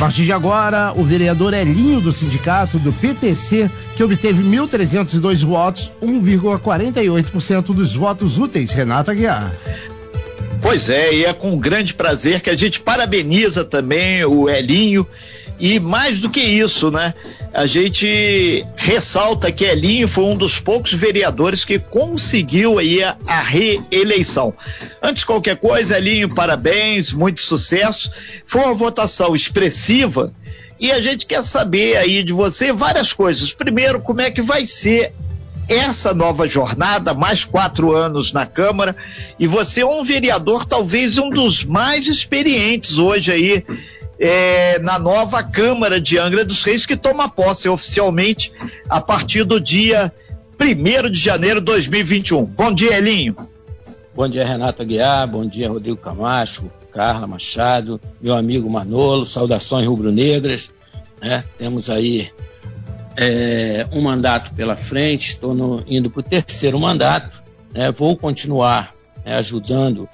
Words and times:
partir 0.00 0.24
de 0.24 0.32
agora, 0.32 0.94
o 0.96 1.04
vereador 1.04 1.52
Elinho 1.52 2.00
do 2.00 2.10
sindicato 2.10 2.78
do 2.78 2.90
PTC, 2.90 3.70
que 3.94 4.02
obteve 4.02 4.42
1.302 4.42 5.44
votos, 5.44 5.92
1,48% 6.02 7.74
dos 7.74 7.94
votos 7.94 8.38
úteis, 8.38 8.72
Renata 8.72 9.12
Guiar. 9.12 9.54
Pois 10.62 10.88
é, 10.88 11.12
e 11.12 11.26
é 11.26 11.34
com 11.34 11.58
grande 11.58 11.92
prazer 11.92 12.40
que 12.40 12.48
a 12.48 12.56
gente 12.56 12.80
parabeniza 12.80 13.62
também 13.62 14.24
o 14.24 14.48
Elinho 14.48 15.06
e 15.60 15.78
mais 15.78 16.20
do 16.20 16.30
que 16.30 16.40
isso, 16.40 16.90
né? 16.90 17.12
A 17.52 17.66
gente 17.66 18.64
ressalta 18.76 19.52
que 19.52 19.64
Elinho 19.64 20.08
foi 20.08 20.24
um 20.24 20.36
dos 20.36 20.58
poucos 20.58 20.94
vereadores 20.94 21.64
que 21.64 21.78
conseguiu 21.78 22.78
aí 22.78 23.02
a, 23.02 23.16
a 23.26 23.42
reeleição. 23.42 24.54
Antes 25.02 25.20
de 25.20 25.26
qualquer 25.26 25.56
coisa, 25.56 25.98
Elinho, 25.98 26.34
parabéns, 26.34 27.12
muito 27.12 27.42
sucesso. 27.42 28.10
Foi 28.46 28.62
uma 28.62 28.72
votação 28.72 29.34
expressiva 29.34 30.32
e 30.78 30.90
a 30.90 31.00
gente 31.02 31.26
quer 31.26 31.42
saber 31.42 31.96
aí 31.96 32.22
de 32.22 32.32
você 32.32 32.72
várias 32.72 33.12
coisas. 33.12 33.52
Primeiro, 33.52 34.00
como 34.00 34.22
é 34.22 34.30
que 34.30 34.40
vai 34.40 34.64
ser 34.64 35.12
essa 35.68 36.14
nova 36.14 36.48
jornada, 36.48 37.12
mais 37.12 37.44
quatro 37.44 37.94
anos 37.94 38.32
na 38.32 38.46
Câmara, 38.46 38.96
e 39.38 39.46
você 39.46 39.82
é 39.82 39.86
um 39.86 40.02
vereador, 40.02 40.64
talvez 40.64 41.16
um 41.18 41.30
dos 41.30 41.62
mais 41.62 42.08
experientes 42.08 42.98
hoje 42.98 43.30
aí 43.30 43.64
é, 44.20 44.78
na 44.80 44.98
nova 44.98 45.42
Câmara 45.42 45.98
de 45.98 46.18
Angra 46.18 46.44
dos 46.44 46.62
Reis, 46.62 46.84
que 46.84 46.96
toma 46.96 47.28
posse 47.28 47.68
oficialmente 47.70 48.52
a 48.86 49.00
partir 49.00 49.44
do 49.44 49.58
dia 49.58 50.12
1 50.60 51.10
de 51.10 51.18
janeiro 51.18 51.58
de 51.58 51.64
2021. 51.64 52.44
Bom 52.44 52.70
dia, 52.70 52.98
Elinho. 52.98 53.34
Bom 54.14 54.28
dia, 54.28 54.44
Renato 54.44 54.82
Aguiar. 54.82 55.26
Bom 55.26 55.46
dia, 55.46 55.70
Rodrigo 55.70 55.96
Camacho, 55.96 56.70
Carla 56.92 57.26
Machado, 57.26 57.98
meu 58.20 58.36
amigo 58.36 58.68
Manolo. 58.68 59.24
Saudações 59.24 59.86
rubro-negras. 59.86 60.70
Né? 61.22 61.42
Temos 61.56 61.88
aí 61.88 62.30
é, 63.16 63.88
um 63.90 64.02
mandato 64.02 64.52
pela 64.52 64.76
frente, 64.76 65.28
estou 65.28 65.82
indo 65.86 66.10
para 66.10 66.20
o 66.20 66.22
terceiro 66.22 66.78
mandato. 66.78 67.42
Né? 67.72 67.90
Vou 67.90 68.14
continuar 68.14 68.94
né, 69.24 69.36
ajudando 69.36 70.06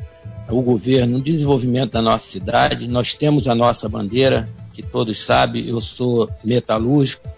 o 0.49 0.63
governo 0.63 1.19
no 1.19 1.25
desenvolvimento 1.25 1.93
da 1.93 2.03
nossa 2.03 2.27
cidade. 2.27 2.89
Nós 2.89 3.15
temos 3.15 3.49
a 3.49 3.55
nossa 3.55 3.89
bandeira, 3.89 4.49
que 4.73 4.83
todos 4.83 5.23
sabem, 5.23 5.69
eu 5.69 5.81
sou 5.81 6.31
metalúrgico, 6.45 7.29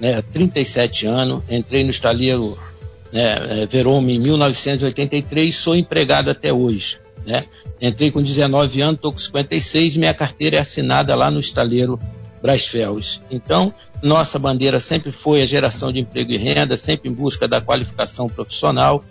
né, 0.00 0.22
37 0.22 1.06
anos, 1.06 1.42
entrei 1.48 1.84
no 1.84 1.90
estaleiro 1.90 2.58
né, 3.12 3.66
é, 3.72 4.10
em 4.10 4.18
1983, 4.18 5.54
sou 5.54 5.76
empregado 5.76 6.30
até 6.30 6.52
hoje. 6.52 6.98
Né? 7.26 7.44
Entrei 7.80 8.10
com 8.10 8.22
19 8.22 8.80
anos, 8.82 8.96
estou 8.96 9.12
com 9.12 9.18
56, 9.18 9.96
minha 9.96 10.14
carteira 10.14 10.56
é 10.56 10.60
assinada 10.60 11.14
lá 11.14 11.30
no 11.30 11.40
estaleiro 11.40 11.98
Brasfels. 12.42 13.22
Então, 13.30 13.72
nossa 14.02 14.38
bandeira 14.38 14.78
sempre 14.78 15.10
foi 15.10 15.40
a 15.40 15.46
geração 15.46 15.90
de 15.90 16.00
emprego 16.00 16.32
e 16.32 16.36
renda, 16.36 16.76
sempre 16.76 17.08
em 17.08 17.12
busca 17.12 17.48
da 17.48 17.60
qualificação 17.60 18.28
profissional 18.28 19.02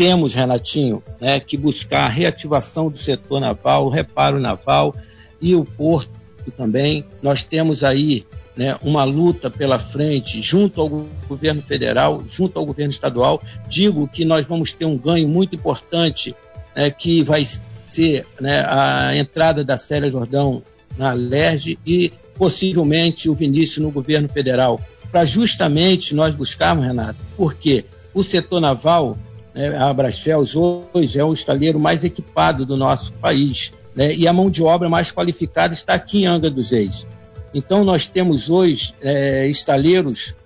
temos, 0.00 0.32
Renatinho, 0.32 1.02
né, 1.20 1.38
que 1.38 1.58
buscar 1.58 2.06
a 2.06 2.08
reativação 2.08 2.88
do 2.88 2.96
setor 2.96 3.38
naval, 3.38 3.84
o 3.84 3.90
reparo 3.90 4.40
naval 4.40 4.96
e 5.38 5.54
o 5.54 5.62
porto 5.62 6.10
também. 6.56 7.04
Nós 7.22 7.44
temos 7.44 7.84
aí 7.84 8.24
né, 8.56 8.78
uma 8.80 9.04
luta 9.04 9.50
pela 9.50 9.78
frente 9.78 10.40
junto 10.40 10.80
ao 10.80 10.88
governo 11.28 11.60
federal, 11.60 12.24
junto 12.26 12.58
ao 12.58 12.64
governo 12.64 12.90
estadual. 12.90 13.42
Digo 13.68 14.08
que 14.08 14.24
nós 14.24 14.46
vamos 14.46 14.72
ter 14.72 14.86
um 14.86 14.96
ganho 14.96 15.28
muito 15.28 15.54
importante, 15.54 16.34
né, 16.74 16.90
que 16.90 17.22
vai 17.22 17.44
ser 17.90 18.26
né, 18.40 18.64
a 18.66 19.14
entrada 19.14 19.62
da 19.62 19.76
Célia 19.76 20.10
Jordão 20.10 20.62
na 20.96 21.12
LERJ 21.12 21.78
e 21.84 22.10
possivelmente 22.36 23.28
o 23.28 23.34
Vinícius 23.34 23.84
no 23.84 23.90
governo 23.90 24.30
federal, 24.30 24.80
para 25.12 25.26
justamente 25.26 26.14
nós 26.14 26.34
buscarmos, 26.34 26.86
Renato, 26.86 27.18
porque 27.36 27.84
o 28.14 28.24
setor 28.24 28.62
naval 28.62 29.18
né? 29.54 29.76
A 29.76 29.92
Brasfels 29.92 30.54
hoje 30.56 31.18
é 31.18 31.24
o 31.24 31.32
estaleiro 31.32 31.78
mais 31.78 32.04
equipado 32.04 32.64
do 32.64 32.76
nosso 32.76 33.12
país 33.14 33.72
né? 33.94 34.14
e 34.14 34.26
a 34.26 34.32
mão 34.32 34.50
de 34.50 34.62
obra 34.62 34.88
mais 34.88 35.10
qualificada 35.12 35.74
está 35.74 35.94
aqui 35.94 36.22
em 36.22 36.26
Angra 36.26 36.50
dos 36.50 36.70
Reis. 36.70 37.06
Então 37.52 37.84
nós 37.84 38.06
temos 38.06 38.48
hoje 38.48 38.94
é, 39.00 39.46
estaleiros, 39.48 40.36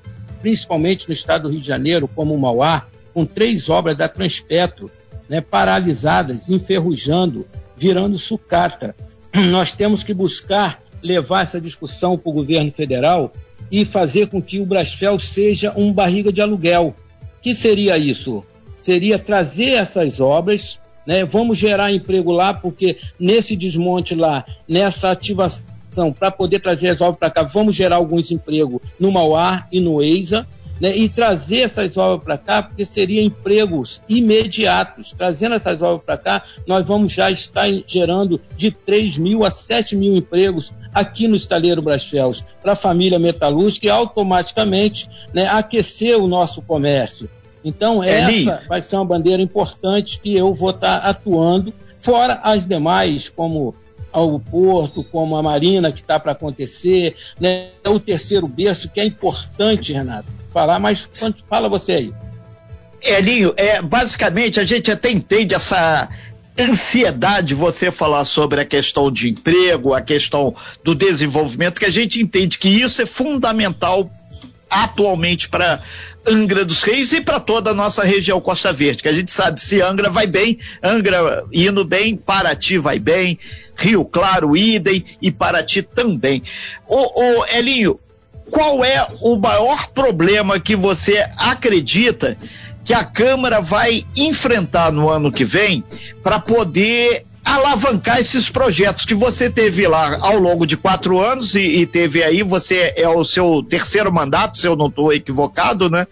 principalmente 0.41 1.06
no 1.06 1.14
estado 1.14 1.43
do 1.43 1.48
Rio 1.50 1.60
de 1.60 1.66
Janeiro, 1.66 2.09
como 2.09 2.34
o 2.34 2.41
Mauá, 2.41 2.87
com 3.12 3.25
três 3.25 3.69
obras 3.69 3.97
da 3.97 4.09
Transpetro 4.09 4.91
né, 5.28 5.41
paralisadas, 5.41 6.48
enferrujando, 6.48 7.47
virando 7.76 8.19
sucata. 8.19 8.97
Nós 9.50 9.72
temos 9.72 10.03
que 10.03 10.14
buscar 10.14 10.82
levar 11.03 11.43
essa 11.43 11.60
discussão 11.60 12.16
para 12.16 12.31
o 12.31 12.32
governo 12.32 12.72
federal 12.72 13.32
e 13.70 13.84
fazer 13.84 14.28
com 14.28 14.41
que 14.41 14.60
o 14.60 14.66
Brasfel 14.66 15.19
seja 15.19 15.72
um 15.76 15.93
barriga 15.93 16.32
de 16.32 16.41
aluguel. 16.41 16.94
O 17.38 17.43
que 17.43 17.54
seria 17.54 17.98
isso? 17.98 18.44
Seria 18.84 19.18
trazer 19.18 19.70
essas 19.70 20.20
obras, 20.20 20.78
né? 21.06 21.24
Vamos 21.24 21.58
gerar 21.58 21.90
emprego 21.90 22.30
lá, 22.30 22.52
porque 22.52 22.98
nesse 23.18 23.56
desmonte 23.56 24.14
lá, 24.14 24.44
nessa 24.68 25.10
ativação, 25.10 26.12
para 26.12 26.30
poder 26.30 26.60
trazer 26.60 26.88
as 26.88 27.00
obras 27.00 27.18
para 27.18 27.30
cá, 27.30 27.42
vamos 27.44 27.74
gerar 27.74 27.96
alguns 27.96 28.30
empregos 28.30 28.82
no 29.00 29.10
Mauá 29.10 29.66
e 29.72 29.80
no 29.80 30.02
EISA, 30.02 30.46
né, 30.78 30.94
e 30.94 31.08
trazer 31.08 31.60
essas 31.60 31.96
obras 31.96 32.24
para 32.24 32.36
cá, 32.36 32.62
porque 32.62 32.84
seriam 32.84 33.24
empregos 33.24 34.02
imediatos. 34.06 35.14
Trazendo 35.16 35.54
essas 35.54 35.80
obras 35.80 36.04
para 36.04 36.18
cá, 36.18 36.42
nós 36.66 36.86
vamos 36.86 37.12
já 37.12 37.30
estar 37.30 37.66
gerando 37.86 38.38
de 38.56 38.70
3 38.70 39.16
mil 39.16 39.44
a 39.44 39.50
7 39.50 39.96
mil 39.96 40.14
empregos 40.14 40.74
aqui 40.92 41.26
no 41.26 41.36
estaleiro 41.36 41.80
Brasfels, 41.80 42.44
para 42.60 42.72
a 42.72 42.76
família 42.76 43.18
metalúrgica 43.18 43.86
e 43.86 43.90
automaticamente 43.90 45.08
né, 45.32 45.46
aquecer 45.46 46.18
o 46.18 46.26
nosso 46.26 46.60
comércio. 46.60 47.30
Então, 47.64 48.04
essa 48.04 48.62
vai 48.69 48.82
ser 48.82 48.97
uma 48.97 49.06
bandeira 49.06 49.42
importante 49.42 50.20
que 50.20 50.36
eu 50.36 50.52
vou 50.52 50.70
estar 50.70 51.00
tá 51.00 51.08
atuando, 51.08 51.72
fora 52.00 52.38
as 52.42 52.66
demais, 52.66 53.30
como 53.30 53.75
o 54.12 54.38
Porto, 54.38 55.02
como 55.02 55.36
a 55.36 55.42
Marina, 55.42 55.91
que 55.91 56.00
está 56.00 56.20
para 56.20 56.32
acontecer, 56.32 57.16
né? 57.41 57.69
o 57.86 57.98
terceiro 57.98 58.47
berço, 58.47 58.88
que 58.88 59.00
é 59.00 59.04
importante, 59.04 59.92
Renato, 59.92 60.28
falar, 60.52 60.78
mas 60.78 61.08
fala 61.48 61.69
você 61.69 61.92
aí. 61.92 62.14
Elinho, 63.02 63.52
é, 63.56 63.82
basicamente 63.82 64.60
a 64.60 64.64
gente 64.64 64.91
até 64.91 65.10
entende 65.10 65.54
essa 65.54 66.08
ansiedade 66.58 67.48
de 67.48 67.54
você 67.54 67.91
falar 67.91 68.25
sobre 68.25 68.60
a 68.60 68.64
questão 68.64 69.10
de 69.10 69.28
emprego, 69.28 69.92
a 69.92 70.00
questão 70.00 70.54
do 70.82 70.94
desenvolvimento, 70.94 71.81
que 71.81 71.84
a 71.84 71.91
gente 71.91 72.20
entende 72.20 72.58
que 72.58 72.69
isso 72.69 73.02
é 73.02 73.06
fundamental 73.06 74.10
atualmente 74.70 75.48
para 75.48 75.81
Angra 76.26 76.64
dos 76.64 76.82
Reis 76.82 77.12
e 77.12 77.20
para 77.20 77.38
toda 77.38 77.70
a 77.70 77.74
nossa 77.74 78.02
região 78.04 78.40
Costa 78.40 78.72
Verde, 78.72 79.02
que 79.02 79.08
a 79.08 79.12
gente 79.12 79.32
sabe 79.32 79.62
se 79.62 79.80
Angra 79.80 80.08
vai 80.08 80.26
bem, 80.26 80.58
Angra 80.82 81.44
indo 81.52 81.84
bem, 81.84 82.16
Paraty 82.16 82.78
vai 82.78 82.98
bem, 82.98 83.38
Rio 83.76 84.04
Claro, 84.04 84.56
idem 84.56 85.04
e 85.20 85.30
Paraty 85.30 85.82
também. 85.82 86.42
Ô, 86.86 87.40
ô 87.40 87.46
Elinho, 87.46 88.00
qual 88.50 88.84
é 88.84 89.06
o 89.20 89.36
maior 89.36 89.88
problema 89.88 90.60
que 90.60 90.76
você 90.76 91.26
acredita 91.36 92.36
que 92.84 92.92
a 92.92 93.04
Câmara 93.04 93.60
vai 93.60 94.04
enfrentar 94.14 94.92
no 94.92 95.08
ano 95.08 95.32
que 95.32 95.44
vem 95.44 95.82
para 96.22 96.38
poder 96.38 97.24
alavancar 97.44 98.19
esses 98.19 98.49
projetos 98.49 99.05
que 99.05 99.15
você 99.15 99.50
teve 99.50 99.87
lá 99.87 100.19
ao 100.21 100.38
longo 100.38 100.66
de 100.66 100.77
quatro 100.77 101.21
anos 101.21 101.55
e, 101.55 101.60
e 101.60 101.87
teve 101.87 102.22
aí, 102.22 102.43
você 102.43 102.94
é 102.97 103.09
o 103.09 103.25
seu 103.25 103.62
terceiro 103.62 104.12
mandato, 104.12 104.56
se 104.56 104.66
eu 104.66 104.75
não 104.75 104.87
estou 104.87 105.12
equivocado, 105.12 105.91
né? 105.91 106.06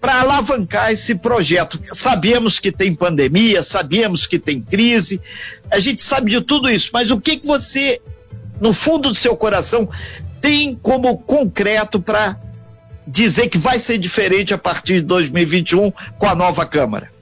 para 0.00 0.20
alavancar 0.20 0.92
esse 0.92 1.14
projeto. 1.14 1.80
Sabemos 1.92 2.58
que 2.58 2.70
tem 2.70 2.94
pandemia, 2.94 3.62
sabemos 3.62 4.26
que 4.26 4.38
tem 4.38 4.60
crise, 4.60 5.20
a 5.70 5.78
gente 5.78 6.02
sabe 6.02 6.30
de 6.30 6.40
tudo 6.40 6.70
isso, 6.70 6.90
mas 6.92 7.10
o 7.10 7.20
que, 7.20 7.38
que 7.38 7.46
você, 7.46 8.00
no 8.60 8.72
fundo 8.72 9.08
do 9.08 9.14
seu 9.14 9.36
coração, 9.36 9.88
tem 10.40 10.74
como 10.74 11.18
concreto 11.18 11.98
para 12.00 12.38
dizer 13.06 13.48
que 13.48 13.58
vai 13.58 13.80
ser 13.80 13.98
diferente 13.98 14.54
a 14.54 14.58
partir 14.58 14.94
de 14.96 15.02
2021 15.02 15.90
com 16.18 16.26
a 16.26 16.34
nova 16.34 16.64
Câmara? 16.64 17.13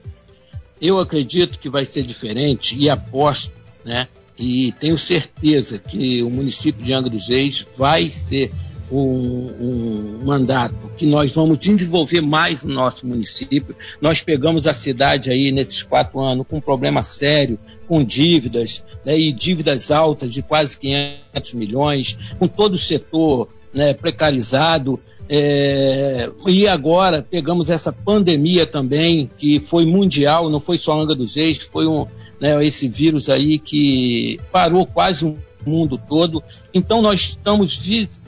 Eu 0.83 0.99
acredito 0.99 1.57
que 1.57 1.69
vai 1.69 1.85
ser 1.85 2.03
diferente 2.03 2.77
e 2.77 2.89
aposto, 2.89 3.53
né? 3.85 4.05
E 4.37 4.73
tenho 4.73 4.99
certeza 4.99 5.79
que 5.79 6.21
o 6.21 6.29
município 6.29 6.83
de 6.83 6.91
Angra 6.91 7.09
dos 7.09 7.29
Reis 7.29 7.65
vai 7.77 8.09
ser 8.09 8.51
um, 8.91 10.17
um, 10.19 10.25
mandato 10.25 10.75
que 10.97 11.05
nós 11.05 11.31
vamos 11.31 11.57
desenvolver 11.57 12.19
mais 12.19 12.65
no 12.65 12.73
nosso 12.73 13.07
município. 13.07 13.73
Nós 14.01 14.21
pegamos 14.21 14.67
a 14.67 14.73
cidade 14.73 15.31
aí 15.31 15.53
nesses 15.53 15.81
quatro 15.83 16.19
anos 16.19 16.45
com 16.49 16.57
um 16.57 16.61
problema 16.61 17.01
sério, 17.01 17.57
com 17.87 18.03
dívidas, 18.03 18.83
né, 19.05 19.17
e 19.17 19.31
dívidas 19.31 19.89
altas 19.89 20.33
de 20.33 20.41
quase 20.41 20.77
500 20.77 21.53
milhões, 21.53 22.17
com 22.37 22.47
todo 22.47 22.73
o 22.73 22.77
setor 22.77 23.47
né, 23.73 23.93
precarizado. 23.93 24.99
É, 25.29 26.29
e 26.47 26.67
agora 26.67 27.25
pegamos 27.27 27.69
essa 27.69 27.91
pandemia 27.91 28.65
também, 28.65 29.29
que 29.37 29.59
foi 29.59 29.85
mundial, 29.85 30.49
não 30.49 30.59
foi 30.59 30.77
só 30.77 30.99
Angra 30.99 31.15
dos 31.15 31.35
Reis, 31.35 31.57
foi 31.71 31.87
um, 31.87 32.05
né, 32.39 32.63
esse 32.65 32.87
vírus 32.87 33.29
aí 33.29 33.57
que 33.57 34.39
parou 34.51 34.85
quase 34.85 35.25
um 35.25 35.37
mundo 35.65 35.97
todo. 35.97 36.43
Então 36.73 37.01
nós 37.01 37.21
estamos 37.21 37.79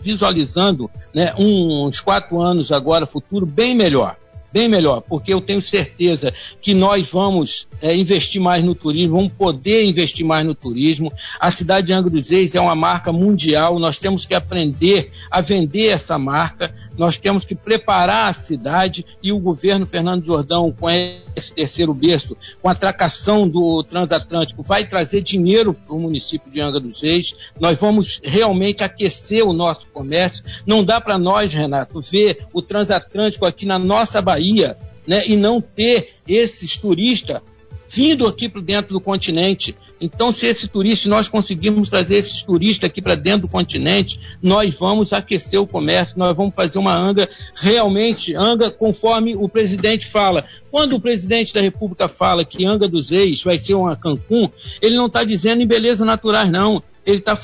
visualizando 0.01 0.89
né, 1.13 1.33
uns 1.37 1.99
quatro 1.99 2.39
anos 2.39 2.71
agora, 2.71 3.05
futuro 3.05 3.45
bem 3.45 3.75
melhor 3.75 4.17
bem 4.55 4.69
melhor, 4.69 5.01
porque 5.01 5.33
eu 5.33 5.41
tenho 5.41 5.61
certeza 5.61 6.33
que 6.61 6.73
nós 6.73 7.09
vamos 7.09 7.67
é, 7.81 7.93
investir 7.93 8.41
mais 8.41 8.63
no 8.63 8.73
turismo, 8.73 9.17
vamos 9.17 9.33
poder 9.33 9.83
investir 9.83 10.25
mais 10.25 10.45
no 10.45 10.55
turismo. 10.55 11.11
A 11.37 11.51
cidade 11.51 11.87
de 11.87 11.93
Angra 11.93 12.09
dos 12.09 12.29
Reis 12.29 12.55
é 12.55 12.61
uma 12.61 12.73
marca 12.73 13.11
mundial, 13.11 13.77
nós 13.79 13.97
temos 13.97 14.25
que 14.25 14.33
aprender 14.33 15.11
a 15.29 15.41
vender 15.41 15.87
essa 15.87 16.17
marca, 16.17 16.73
nós 16.97 17.17
temos 17.17 17.43
que 17.43 17.53
preparar 17.53 18.29
a 18.29 18.33
cidade 18.33 19.05
e 19.21 19.33
o 19.33 19.39
governo 19.39 19.85
Fernando 19.85 20.25
Jordão, 20.25 20.71
com 20.71 20.89
esse 20.89 21.51
terceiro 21.51 21.93
berço, 21.93 22.37
com 22.61 22.69
a 22.69 22.71
atracação 22.71 23.49
do 23.49 23.83
transatlântico, 23.83 24.63
vai 24.63 24.85
trazer 24.85 25.21
dinheiro 25.21 25.73
para 25.73 25.93
o 25.93 25.99
município 25.99 26.49
de 26.49 26.61
Angra 26.61 26.79
dos 26.79 27.01
Reis. 27.01 27.35
Nós 27.59 27.77
vamos 27.77 28.21
realmente 28.23 28.85
aquecer 28.85 29.45
o 29.45 29.51
nosso 29.51 29.87
comércio. 29.89 30.45
Não 30.65 30.81
dá 30.81 31.01
para 31.01 31.17
nós, 31.17 31.53
Renato, 31.53 31.99
ver 31.99 32.47
o 32.53 32.61
transatlântico 32.61 33.45
aqui 33.45 33.65
na 33.65 33.77
nossa 33.77 34.21
Bahia 34.21 34.44
Bahia, 34.45 34.77
né, 35.07 35.23
e 35.27 35.35
não 35.35 35.59
ter 35.59 36.09
esses 36.27 36.77
turistas 36.77 37.41
vindo 37.87 38.25
aqui 38.25 38.49
para 38.49 38.61
dentro 38.61 38.93
do 38.93 38.99
continente. 38.99 39.75
Então, 40.01 40.31
se 40.31 40.47
esse 40.47 40.67
turista, 40.67 41.07
nós 41.07 41.27
conseguirmos 41.27 41.87
trazer 41.87 42.15
esses 42.15 42.41
turistas 42.41 42.89
aqui 42.89 43.01
para 43.01 43.13
dentro 43.13 43.41
do 43.41 43.47
continente, 43.47 44.19
nós 44.41 44.73
vamos 44.75 45.13
aquecer 45.13 45.61
o 45.61 45.67
comércio, 45.67 46.17
nós 46.17 46.35
vamos 46.35 46.53
fazer 46.55 46.79
uma 46.79 46.95
anga 46.95 47.29
realmente, 47.55 48.35
anga 48.35 48.71
conforme 48.71 49.35
o 49.35 49.47
presidente 49.47 50.07
fala. 50.07 50.45
Quando 50.71 50.95
o 50.95 50.99
presidente 50.99 51.53
da 51.53 51.61
República 51.61 52.07
fala 52.07 52.43
que 52.43 52.65
Anga 52.65 52.87
dos 52.87 53.11
Reis 53.11 53.43
vai 53.43 53.57
ser 53.57 53.75
uma 53.75 53.95
Cancún, 53.95 54.49
ele 54.81 54.95
não 54.95 55.05
está 55.05 55.23
dizendo 55.23 55.61
em 55.61 55.67
beleza 55.67 56.03
naturais, 56.03 56.49
não 56.51 56.81
ele 57.05 57.19
está 57.19 57.37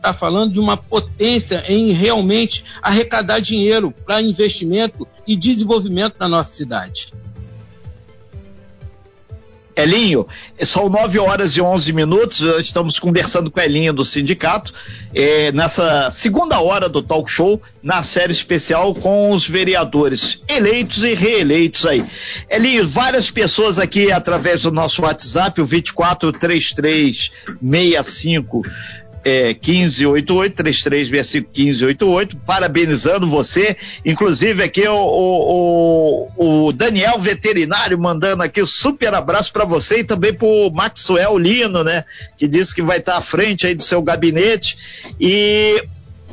tá 0.00 0.14
falando 0.14 0.52
de 0.52 0.60
uma 0.60 0.76
potência 0.76 1.62
em 1.68 1.92
realmente 1.92 2.64
arrecadar 2.80 3.40
dinheiro 3.40 3.92
para 4.04 4.22
investimento 4.22 5.06
e 5.26 5.36
desenvolvimento 5.36 6.16
na 6.18 6.28
nossa 6.28 6.54
cidade. 6.54 7.12
Elinho, 9.74 10.26
são 10.62 10.88
9 10.88 11.18
horas 11.18 11.56
e 11.56 11.60
11 11.60 11.92
minutos, 11.92 12.40
estamos 12.58 12.98
conversando 12.98 13.50
com 13.50 13.60
Elinho 13.60 13.92
do 13.92 14.02
sindicato, 14.04 14.72
é, 15.14 15.52
nessa 15.52 16.10
segunda 16.10 16.58
hora 16.60 16.88
do 16.88 17.02
talk 17.02 17.30
show, 17.30 17.60
na 17.82 18.02
série 18.02 18.32
especial 18.32 18.94
com 18.94 19.30
os 19.30 19.46
vereadores 19.48 20.40
eleitos 20.48 21.04
e 21.04 21.12
reeleitos 21.14 21.86
aí. 21.86 22.04
Elinho, 22.50 22.86
várias 22.86 23.30
pessoas 23.30 23.78
aqui 23.78 24.12
através 24.12 24.60
do 24.62 24.70
nosso 24.70 25.02
WhatsApp, 25.02 25.60
o 25.60 25.66
243365 25.66 28.62
é, 29.24 29.54
1588, 29.54 30.56
3365 30.56 31.50
1588, 31.54 32.36
parabenizando 32.38 33.26
você, 33.28 33.76
inclusive 34.04 34.62
aqui 34.62 34.86
o, 34.86 34.96
o, 36.36 36.66
o, 36.66 36.72
Daniel 36.72 37.18
Veterinário 37.18 37.98
mandando 37.98 38.42
aqui 38.42 38.62
um 38.62 38.66
super 38.66 39.14
abraço 39.14 39.52
para 39.52 39.64
você 39.64 40.00
e 40.00 40.04
também 40.04 40.34
pro 40.34 40.70
Maxwell 40.72 41.38
Lino, 41.38 41.84
né, 41.84 42.04
que 42.36 42.48
disse 42.48 42.74
que 42.74 42.82
vai 42.82 42.98
estar 42.98 43.16
à 43.16 43.20
frente 43.20 43.66
aí 43.66 43.74
do 43.74 43.82
seu 43.82 44.02
gabinete 44.02 44.76
e 45.20 45.84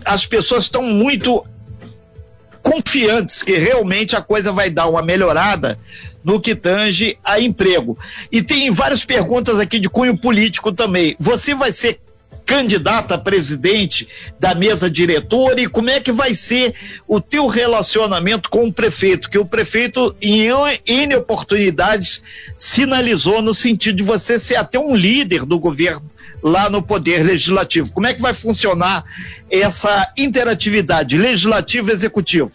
as 0.03 0.25
pessoas 0.25 0.63
estão 0.63 0.81
muito 0.81 1.45
confiantes 2.62 3.41
que 3.44 3.56
realmente 3.56 4.15
a 4.15 4.21
coisa 4.21 4.51
vai 4.51 4.69
dar 4.69 4.88
uma 4.88 5.01
melhorada 5.01 5.80
no 6.24 6.39
que 6.39 6.53
tange 6.53 7.18
a 7.24 7.39
emprego. 7.39 7.97
E 8.31 8.41
tem 8.41 8.71
várias 8.71 9.06
perguntas 9.06 9.59
aqui 9.59 9.80
de 9.80 9.89
cunho 9.89 10.18
político 10.18 10.71
também. 10.71 11.15
Você 11.19 11.56
vai 11.56 11.71
ser 11.71 12.00
candidata 12.50 13.13
a 13.13 13.18
presidente 13.19 14.07
da 14.40 14.56
mesa 14.56 14.90
diretora 14.90 15.62
e 15.62 15.68
como 15.68 15.92
é 15.92 16.00
que 16.00 16.12
vai 16.12 16.34
ser 16.34 16.74
o 17.07 17.22
teu 17.22 17.46
relacionamento 17.46 18.50
com 18.50 18.66
o 18.66 18.74
prefeito, 18.74 19.30
que 19.30 19.38
o 19.38 19.46
prefeito 19.46 20.16
em 20.19 20.48
N 20.88 21.16
oportunidades 21.16 22.24
sinalizou 22.57 23.40
no 23.40 23.54
sentido 23.54 23.98
de 23.98 24.04
você 24.04 24.40
ser 24.40 24.56
até 24.56 24.80
um 24.80 24.96
líder 24.96 25.46
do 25.46 25.60
governo 25.60 26.10
lá 26.42 26.72
no 26.72 26.81
Poder 26.81 27.22
Legislativo. 27.24 27.94
Como 27.94 28.07
é 28.07 28.16
que 28.16 28.22
vai 28.22 28.34
funcionar 28.34 29.06
essa 29.51 30.12
interatividade 30.18 31.19
legislativo-executivo? 31.19 32.51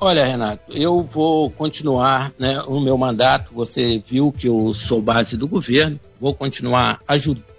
Olha, 0.00 0.24
Renato, 0.24 0.72
eu 0.72 1.02
vou 1.02 1.50
continuar 1.50 2.32
né, 2.38 2.62
o 2.66 2.80
meu 2.80 2.96
mandato. 2.96 3.52
Você 3.52 4.02
viu 4.06 4.32
que 4.32 4.48
eu 4.48 4.72
sou 4.72 5.02
base 5.02 5.36
do 5.36 5.46
governo, 5.46 6.00
vou 6.18 6.32
continuar 6.32 7.00
ajudando 7.06 7.57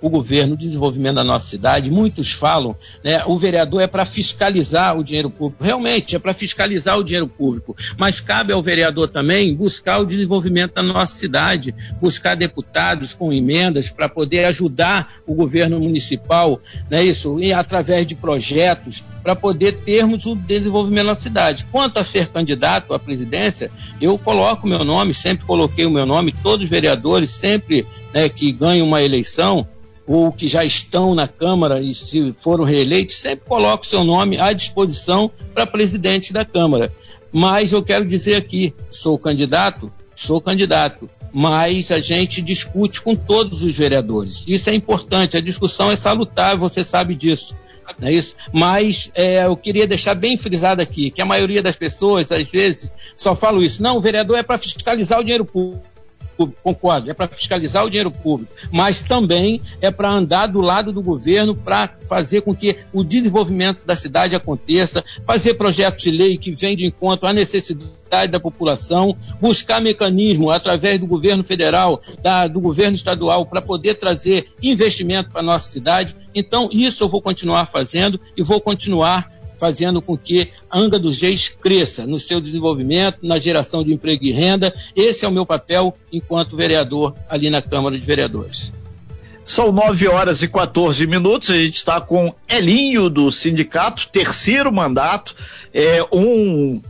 o 0.00 0.08
governo, 0.08 0.54
o 0.54 0.56
desenvolvimento 0.56 1.16
da 1.16 1.24
nossa 1.24 1.46
cidade. 1.46 1.90
Muitos 1.90 2.32
falam, 2.32 2.76
né, 3.04 3.22
o 3.26 3.38
vereador 3.38 3.82
é 3.82 3.86
para 3.86 4.04
fiscalizar 4.04 4.98
o 4.98 5.04
dinheiro 5.04 5.30
público. 5.30 5.62
Realmente, 5.62 6.16
é 6.16 6.18
para 6.18 6.34
fiscalizar 6.34 6.98
o 6.98 7.04
dinheiro 7.04 7.28
público. 7.28 7.76
Mas 7.98 8.20
cabe 8.20 8.52
ao 8.52 8.62
vereador 8.62 9.08
também 9.08 9.54
buscar 9.54 9.98
o 9.98 10.06
desenvolvimento 10.06 10.74
da 10.74 10.82
nossa 10.82 11.14
cidade, 11.14 11.74
buscar 12.00 12.34
deputados 12.34 13.12
com 13.12 13.32
emendas 13.32 13.88
para 13.88 14.08
poder 14.08 14.44
ajudar 14.44 15.14
o 15.26 15.34
governo 15.34 15.78
municipal, 15.78 16.60
né, 16.90 17.04
isso, 17.04 17.38
e 17.40 17.52
através 17.52 18.06
de 18.06 18.14
projetos, 18.14 19.02
para 19.26 19.34
poder 19.34 19.78
termos 19.78 20.24
o 20.24 20.36
desenvolvimento 20.36 21.06
da 21.06 21.10
nossa 21.10 21.22
cidade. 21.22 21.66
Quanto 21.72 21.98
a 21.98 22.04
ser 22.04 22.28
candidato 22.28 22.94
à 22.94 22.98
presidência, 22.98 23.72
eu 24.00 24.16
coloco 24.16 24.64
o 24.64 24.68
meu 24.68 24.84
nome, 24.84 25.12
sempre 25.12 25.44
coloquei 25.44 25.84
o 25.84 25.90
meu 25.90 26.06
nome, 26.06 26.30
todos 26.30 26.62
os 26.62 26.70
vereadores 26.70 27.30
sempre 27.30 27.84
né, 28.14 28.28
que 28.28 28.52
ganham 28.52 28.86
uma 28.86 29.02
eleição 29.02 29.66
ou 30.06 30.30
que 30.30 30.46
já 30.46 30.64
estão 30.64 31.12
na 31.12 31.26
Câmara 31.26 31.80
e 31.80 31.92
se 31.92 32.32
foram 32.34 32.62
reeleitos, 32.62 33.16
sempre 33.16 33.48
coloco 33.48 33.84
seu 33.84 34.04
nome 34.04 34.38
à 34.38 34.52
disposição 34.52 35.28
para 35.52 35.66
presidente 35.66 36.32
da 36.32 36.44
Câmara. 36.44 36.92
Mas 37.32 37.72
eu 37.72 37.82
quero 37.82 38.04
dizer 38.04 38.36
aqui, 38.36 38.72
sou 38.88 39.18
candidato, 39.18 39.92
sou 40.14 40.40
candidato, 40.40 41.10
mas 41.32 41.90
a 41.90 41.98
gente 41.98 42.40
discute 42.40 43.02
com 43.02 43.16
todos 43.16 43.64
os 43.64 43.74
vereadores. 43.74 44.44
Isso 44.46 44.70
é 44.70 44.74
importante, 44.76 45.36
a 45.36 45.40
discussão 45.40 45.90
é 45.90 45.96
salutar, 45.96 46.56
você 46.56 46.84
sabe 46.84 47.16
disso. 47.16 47.56
Não 47.98 48.08
é 48.08 48.12
isso? 48.12 48.34
Mas 48.52 49.10
é, 49.14 49.44
eu 49.44 49.56
queria 49.56 49.86
deixar 49.86 50.14
bem 50.14 50.36
frisado 50.36 50.82
aqui 50.82 51.10
que 51.10 51.22
a 51.22 51.26
maioria 51.26 51.62
das 51.62 51.76
pessoas, 51.76 52.30
às 52.30 52.50
vezes, 52.50 52.92
só 53.16 53.34
falam 53.34 53.62
isso. 53.62 53.82
Não, 53.82 53.96
o 53.96 54.00
vereador 54.00 54.38
é 54.38 54.42
para 54.42 54.58
fiscalizar 54.58 55.18
o 55.18 55.22
dinheiro 55.22 55.44
público 55.44 55.95
público, 56.36 56.60
concordo, 56.62 57.10
é 57.10 57.14
para 57.14 57.28
fiscalizar 57.28 57.84
o 57.84 57.90
dinheiro 57.90 58.10
público, 58.10 58.52
mas 58.70 59.02
também 59.02 59.60
é 59.80 59.90
para 59.90 60.10
andar 60.10 60.46
do 60.46 60.60
lado 60.60 60.92
do 60.92 61.02
governo 61.02 61.54
para 61.54 61.90
fazer 62.06 62.42
com 62.42 62.54
que 62.54 62.76
o 62.92 63.02
desenvolvimento 63.02 63.84
da 63.84 63.96
cidade 63.96 64.34
aconteça, 64.34 65.04
fazer 65.26 65.54
projetos 65.54 66.02
de 66.02 66.10
lei 66.10 66.36
que 66.36 66.54
venham 66.54 66.76
de 66.76 66.86
encontro 66.86 67.26
à 67.26 67.32
necessidade 67.32 67.96
da 68.30 68.38
população, 68.38 69.16
buscar 69.40 69.80
mecanismo 69.80 70.50
através 70.50 70.98
do 70.98 71.06
governo 71.06 71.42
federal, 71.42 72.00
da, 72.22 72.46
do 72.46 72.60
governo 72.60 72.94
estadual, 72.94 73.44
para 73.44 73.60
poder 73.60 73.94
trazer 73.94 74.46
investimento 74.62 75.30
para 75.30 75.40
a 75.40 75.44
nossa 75.44 75.68
cidade. 75.68 76.14
Então, 76.34 76.68
isso 76.72 77.02
eu 77.02 77.08
vou 77.08 77.20
continuar 77.20 77.66
fazendo 77.66 78.20
e 78.36 78.42
vou 78.42 78.60
continuar 78.60 79.30
fazendo 79.58 80.02
com 80.02 80.16
que 80.16 80.50
Anga 80.72 80.98
dos 80.98 81.20
Reis 81.22 81.48
cresça 81.48 82.06
no 82.06 82.20
seu 82.20 82.40
desenvolvimento, 82.40 83.18
na 83.22 83.38
geração 83.38 83.82
de 83.82 83.92
emprego 83.92 84.24
e 84.24 84.32
renda. 84.32 84.74
Esse 84.94 85.24
é 85.24 85.28
o 85.28 85.32
meu 85.32 85.46
papel 85.46 85.96
enquanto 86.12 86.56
vereador 86.56 87.14
ali 87.28 87.50
na 87.50 87.62
Câmara 87.62 87.98
de 87.98 88.04
Vereadores. 88.04 88.72
São 89.44 89.70
9 89.70 90.08
horas 90.08 90.42
e 90.42 90.48
14 90.48 91.06
minutos. 91.06 91.50
A 91.50 91.54
gente 91.54 91.76
está 91.76 92.00
com 92.00 92.34
Elinho 92.48 93.08
do 93.08 93.30
sindicato, 93.30 94.08
terceiro 94.08 94.72
mandato, 94.72 95.36
é 95.72 96.04
um 96.12 96.82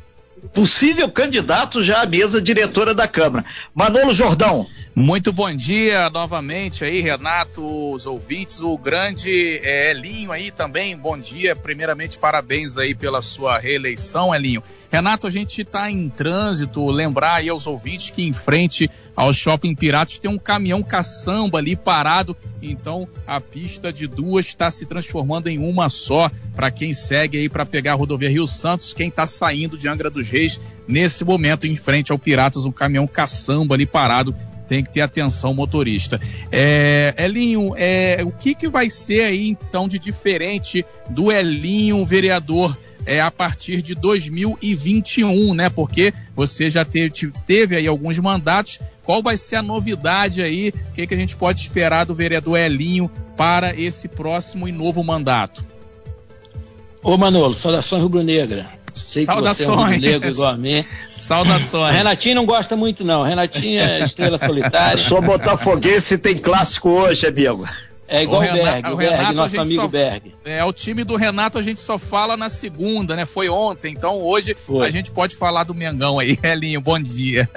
possível 0.52 1.10
candidato 1.10 1.82
já 1.82 2.02
à 2.02 2.06
mesa 2.06 2.40
diretora 2.40 2.94
da 2.94 3.06
Câmara. 3.06 3.44
Manolo 3.74 4.12
Jordão. 4.12 4.66
Muito 4.94 5.30
bom 5.30 5.54
dia 5.54 6.08
novamente 6.08 6.82
aí, 6.82 7.02
Renato, 7.02 7.92
os 7.92 8.06
ouvintes, 8.06 8.62
o 8.62 8.78
grande 8.78 9.60
é, 9.62 9.90
Elinho 9.90 10.32
aí 10.32 10.50
também, 10.50 10.96
bom 10.96 11.18
dia. 11.18 11.54
Primeiramente, 11.54 12.18
parabéns 12.18 12.78
aí 12.78 12.94
pela 12.94 13.20
sua 13.20 13.58
reeleição, 13.58 14.34
Elinho. 14.34 14.62
Renato, 14.90 15.26
a 15.26 15.30
gente 15.30 15.60
está 15.60 15.90
em 15.90 16.08
trânsito, 16.08 16.90
lembrar 16.90 17.34
aí 17.34 17.50
aos 17.50 17.66
ouvintes 17.66 18.08
que 18.08 18.22
em 18.22 18.32
frente 18.32 18.90
ao 19.16 19.32
Shopping 19.32 19.74
Piratas 19.74 20.18
tem 20.18 20.30
um 20.30 20.38
caminhão 20.38 20.82
caçamba 20.82 21.58
ali 21.58 21.74
parado, 21.74 22.36
então 22.60 23.08
a 23.26 23.40
pista 23.40 23.90
de 23.90 24.06
duas 24.06 24.44
está 24.44 24.70
se 24.70 24.84
transformando 24.84 25.48
em 25.48 25.58
uma 25.58 25.88
só. 25.88 26.30
Para 26.54 26.70
quem 26.70 26.92
segue 26.92 27.38
aí 27.38 27.48
para 27.48 27.64
pegar 27.64 27.92
a 27.92 27.96
rodovia 27.96 28.28
Rio 28.28 28.46
Santos, 28.46 28.92
quem 28.92 29.08
está 29.08 29.26
saindo 29.26 29.78
de 29.78 29.88
Angra 29.88 30.10
dos 30.10 30.28
Reis 30.28 30.60
nesse 30.86 31.24
momento 31.24 31.66
em 31.66 31.76
frente 31.76 32.12
ao 32.12 32.18
Piratas, 32.18 32.66
um 32.66 32.72
caminhão 32.72 33.06
caçamba 33.06 33.74
ali 33.74 33.86
parado. 33.86 34.34
Tem 34.68 34.82
que 34.82 34.92
ter 34.92 35.00
atenção 35.00 35.54
motorista. 35.54 36.20
É, 36.50 37.14
Elinho, 37.16 37.72
é, 37.76 38.18
o 38.24 38.32
que, 38.32 38.52
que 38.52 38.68
vai 38.68 38.90
ser 38.90 39.22
aí 39.22 39.48
então 39.48 39.86
de 39.86 39.96
diferente 39.96 40.84
do 41.08 41.30
Elinho 41.30 42.04
vereador 42.04 42.76
é, 43.06 43.20
a 43.20 43.30
partir 43.30 43.80
de 43.80 43.94
2021, 43.94 45.54
né? 45.54 45.70
Porque 45.70 46.12
você 46.34 46.68
já 46.68 46.84
teve, 46.84 47.32
teve 47.46 47.76
aí 47.76 47.86
alguns 47.86 48.18
mandatos. 48.18 48.80
Qual 49.04 49.22
vai 49.22 49.36
ser 49.36 49.56
a 49.56 49.62
novidade 49.62 50.42
aí? 50.42 50.74
O 50.90 50.92
que, 50.92 51.06
que 51.06 51.14
a 51.14 51.16
gente 51.16 51.36
pode 51.36 51.62
esperar 51.62 52.04
do 52.04 52.14
vereador 52.14 52.58
Elinho 52.58 53.08
para 53.36 53.74
esse 53.74 54.08
próximo 54.08 54.66
e 54.66 54.72
novo 54.72 55.02
mandato? 55.04 55.64
Ô 57.02 57.16
Manolo, 57.16 57.54
saudações 57.54 58.02
rubro-negra. 58.02 58.66
Sei 58.92 59.24
saudações. 59.24 59.58
que 59.58 59.64
você 59.64 59.70
é 59.70 59.74
rubro-negro 59.74 60.28
igual 60.28 60.50
a 60.54 60.56
mim. 60.56 60.84
Saudações. 61.16 61.94
Renatinho 61.94 62.34
não 62.34 62.46
gosta 62.46 62.76
muito 62.76 63.04
não, 63.04 63.22
Renatinho 63.22 63.80
é 63.80 64.00
estrela 64.00 64.38
solitária. 64.38 64.98
Sou 65.04 65.22
botafoguense 65.22 66.18
tem 66.18 66.36
clássico 66.36 66.90
hoje, 66.90 67.26
amigo. 67.26 67.68
É 68.08 68.22
igual 68.22 68.40
o, 68.40 68.44
Renato, 68.44 68.62
Berg, 68.64 68.92
o, 68.92 68.96
Berg, 68.96 69.16
Renato, 69.16 69.34
nosso 69.34 69.60
amigo 69.60 69.82
só, 69.82 69.88
Berg. 69.88 70.34
É, 70.44 70.64
o 70.64 70.72
time 70.72 71.02
do 71.02 71.16
Renato 71.16 71.58
a 71.58 71.62
gente 71.62 71.80
só 71.80 71.98
fala 71.98 72.36
na 72.36 72.48
segunda, 72.48 73.16
né? 73.16 73.24
Foi 73.24 73.48
ontem, 73.48 73.92
então 73.92 74.22
hoje 74.22 74.54
Foi. 74.54 74.86
a 74.86 74.90
gente 74.90 75.10
pode 75.10 75.34
falar 75.34 75.64
do 75.64 75.74
Mengão 75.74 76.18
aí. 76.18 76.38
Elinho, 76.42 76.80
bom 76.80 76.98
dia. 77.00 77.48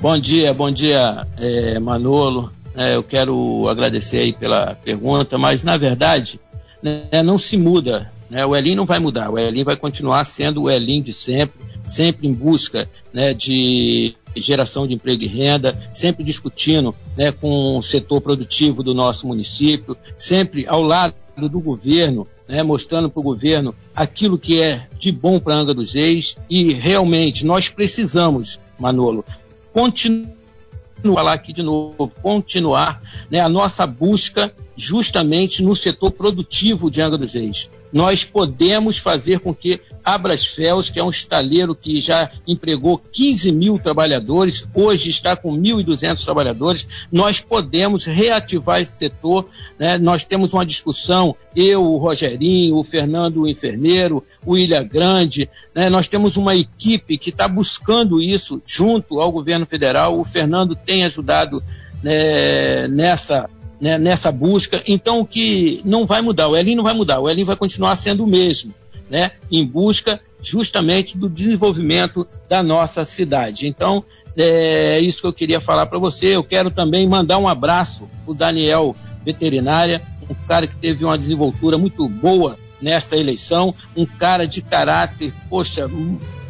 bom 0.00 0.18
dia, 0.18 0.54
bom 0.54 0.70
dia, 0.70 1.26
é, 1.38 1.78
Manolo. 1.78 2.52
É, 2.76 2.94
eu 2.94 3.02
quero 3.02 3.66
agradecer 3.68 4.18
aí 4.18 4.32
pela 4.32 4.76
pergunta, 4.84 5.36
mas 5.36 5.64
na 5.64 5.76
verdade 5.76 6.40
né, 6.82 7.22
não 7.22 7.36
se 7.36 7.56
muda. 7.56 8.10
Né? 8.28 8.46
O 8.46 8.54
Elinho 8.54 8.76
não 8.76 8.86
vai 8.86 9.00
mudar, 9.00 9.30
o 9.30 9.38
Elinho 9.38 9.64
vai 9.64 9.76
continuar 9.76 10.24
sendo 10.24 10.62
o 10.62 10.70
Elinho 10.70 11.02
de 11.02 11.12
sempre, 11.12 11.60
sempre 11.82 12.28
em 12.28 12.32
busca 12.32 12.88
né, 13.12 13.34
de 13.34 14.14
geração 14.36 14.86
de 14.86 14.94
emprego 14.94 15.22
e 15.22 15.26
renda, 15.26 15.78
sempre 15.92 16.22
discutindo 16.24 16.94
né, 17.16 17.32
com 17.32 17.78
o 17.78 17.82
setor 17.82 18.20
produtivo 18.20 18.82
do 18.82 18.94
nosso 18.94 19.26
município, 19.26 19.96
sempre 20.16 20.66
ao 20.66 20.82
lado 20.82 21.14
do 21.36 21.60
governo, 21.60 22.26
né, 22.46 22.62
mostrando 22.62 23.08
para 23.08 23.20
o 23.20 23.24
governo 23.24 23.74
aquilo 23.94 24.38
que 24.38 24.60
é 24.60 24.86
de 24.98 25.10
bom 25.10 25.38
para 25.38 25.54
Anga 25.54 25.72
dos 25.72 25.94
Reis 25.94 26.36
e 26.48 26.72
realmente 26.72 27.46
nós 27.46 27.68
precisamos, 27.68 28.60
Manolo, 28.78 29.24
continuar 29.72 31.32
aqui 31.32 31.52
de 31.52 31.62
novo, 31.62 32.12
continuar 32.22 33.00
né, 33.30 33.40
a 33.40 33.48
nossa 33.48 33.86
busca 33.86 34.52
justamente 34.80 35.62
no 35.62 35.76
setor 35.76 36.10
produtivo 36.10 36.90
de 36.90 37.02
Angra 37.02 37.18
dos 37.18 37.34
Reis. 37.34 37.70
Nós 37.92 38.24
podemos 38.24 38.98
fazer 38.98 39.40
com 39.40 39.54
que 39.54 39.80
Abrasfels, 40.04 40.90
que 40.90 40.98
é 40.98 41.04
um 41.04 41.10
estaleiro 41.10 41.74
que 41.74 42.00
já 42.00 42.30
empregou 42.46 42.98
15 42.98 43.52
mil 43.52 43.78
trabalhadores, 43.78 44.66
hoje 44.74 45.10
está 45.10 45.36
com 45.36 45.56
1.200 45.56 46.24
trabalhadores, 46.24 46.86
nós 47.10 47.40
podemos 47.40 48.04
reativar 48.04 48.80
esse 48.80 48.92
setor. 48.92 49.46
Né? 49.78 49.98
Nós 49.98 50.24
temos 50.24 50.52
uma 50.52 50.64
discussão, 50.64 51.36
eu, 51.54 51.84
o 51.84 51.96
Rogerinho, 51.96 52.76
o 52.76 52.84
Fernando, 52.84 53.42
o 53.42 53.48
enfermeiro, 53.48 54.24
o 54.44 54.56
Ilha 54.56 54.82
Grande, 54.82 55.48
né? 55.74 55.90
nós 55.90 56.08
temos 56.08 56.36
uma 56.36 56.56
equipe 56.56 57.18
que 57.18 57.30
está 57.30 57.46
buscando 57.46 58.20
isso 58.20 58.60
junto 58.64 59.20
ao 59.20 59.32
governo 59.32 59.66
federal. 59.66 60.18
O 60.18 60.24
Fernando 60.24 60.74
tem 60.74 61.04
ajudado 61.04 61.62
né, 62.02 62.88
nessa 62.88 63.48
né, 63.80 63.96
nessa 63.96 64.30
busca. 64.30 64.82
Então, 64.86 65.20
o 65.20 65.26
que 65.26 65.80
não 65.84 66.04
vai 66.04 66.20
mudar, 66.20 66.48
o 66.48 66.56
Elinho 66.56 66.76
não 66.76 66.84
vai 66.84 66.94
mudar, 66.94 67.18
o 67.18 67.28
Elinho 67.28 67.46
vai 67.46 67.56
continuar 67.56 67.96
sendo 67.96 68.24
o 68.24 68.26
mesmo, 68.26 68.74
né, 69.10 69.32
em 69.50 69.66
busca 69.66 70.20
justamente 70.40 71.18
do 71.18 71.28
desenvolvimento 71.28 72.26
da 72.48 72.62
nossa 72.62 73.04
cidade. 73.04 73.66
Então, 73.66 74.04
é 74.36 74.98
isso 75.00 75.20
que 75.20 75.26
eu 75.26 75.32
queria 75.32 75.60
falar 75.60 75.86
para 75.86 75.98
você. 75.98 76.28
Eu 76.36 76.44
quero 76.44 76.70
também 76.70 77.06
mandar 77.06 77.38
um 77.38 77.48
abraço 77.48 78.08
para 78.24 78.32
o 78.32 78.34
Daniel 78.34 78.96
Veterinária, 79.24 80.00
um 80.28 80.34
cara 80.46 80.66
que 80.66 80.76
teve 80.76 81.04
uma 81.04 81.18
desenvoltura 81.18 81.76
muito 81.76 82.08
boa 82.08 82.56
nesta 82.80 83.16
eleição, 83.16 83.74
um 83.94 84.06
cara 84.06 84.46
de 84.46 84.62
caráter, 84.62 85.34
poxa, 85.50 85.90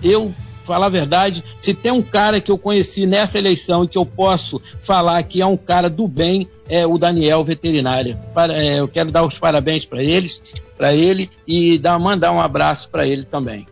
eu 0.03 0.33
falar 0.71 0.87
a 0.87 0.91
verdade, 0.91 1.43
se 1.59 1.75
tem 1.75 1.91
um 1.91 2.01
cara 2.01 2.41
que 2.41 2.49
eu 2.49 2.57
conheci 2.57 3.05
nessa 3.05 3.37
eleição 3.37 3.83
e 3.83 3.89
que 3.89 3.99
eu 3.99 4.07
posso 4.07 4.63
falar 4.81 5.21
que 5.25 5.43
é 5.43 5.47
um 5.47 5.57
cara 5.57 5.91
do 5.91 6.07
bem, 6.07 6.49
é 6.69 6.87
o 6.87 6.97
Daniel 6.97 7.43
Veterinária. 7.43 8.17
Para, 8.33 8.55
é, 8.55 8.79
eu 8.79 8.87
quero 8.87 9.11
dar 9.11 9.25
os 9.25 9.37
parabéns 9.37 9.85
para 9.85 10.01
eles, 10.01 10.41
para 10.79 10.95
ele 10.95 11.29
e 11.45 11.77
dar, 11.77 11.99
mandar 11.99 12.31
um 12.31 12.41
abraço 12.41 12.89
para 12.89 13.05
ele 13.05 13.25
também. 13.25 13.67